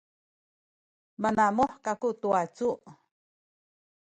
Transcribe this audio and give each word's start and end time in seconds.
manamuh 1.21 1.73
kaku 1.85 2.09
tu 2.21 2.27
wacu 2.33 2.69